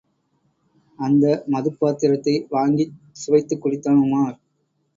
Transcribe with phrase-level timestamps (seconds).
[0.99, 4.37] அந்த மதுப்பாத்திரத்தை வாங்கிச் சுவைத்துக் குடித்தான் உமார்.